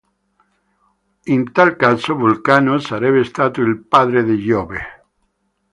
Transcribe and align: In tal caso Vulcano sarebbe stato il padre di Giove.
In 1.35 1.51
tal 1.51 1.75
caso 1.75 2.15
Vulcano 2.15 2.79
sarebbe 2.79 3.23
stato 3.23 3.61
il 3.61 3.83
padre 3.83 4.23
di 4.23 4.39
Giove. 4.39 4.79